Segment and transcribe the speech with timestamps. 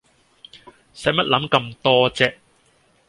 [0.93, 2.33] 洗乜諗咁多啫